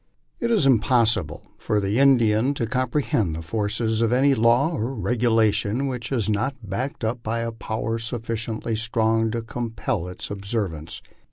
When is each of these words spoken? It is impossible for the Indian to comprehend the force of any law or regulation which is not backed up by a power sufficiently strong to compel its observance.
It 0.39 0.49
is 0.49 0.65
impossible 0.65 1.51
for 1.59 1.79
the 1.79 1.99
Indian 1.99 2.55
to 2.55 2.65
comprehend 2.65 3.35
the 3.35 3.43
force 3.43 3.79
of 3.79 4.11
any 4.11 4.33
law 4.33 4.71
or 4.75 4.95
regulation 4.95 5.85
which 5.87 6.11
is 6.11 6.27
not 6.27 6.55
backed 6.63 7.03
up 7.03 7.21
by 7.21 7.41
a 7.41 7.51
power 7.51 7.99
sufficiently 7.99 8.75
strong 8.75 9.29
to 9.29 9.43
compel 9.43 10.07
its 10.07 10.31
observance. 10.31 11.03